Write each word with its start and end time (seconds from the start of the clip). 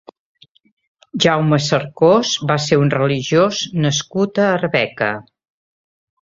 Jaume 1.25 1.59
Cercós 1.65 2.31
va 2.53 2.55
ser 2.69 2.79
un 2.85 2.89
religiós 2.95 3.61
nascut 3.85 4.41
a 4.47 4.49
Arbeca. 4.57 5.13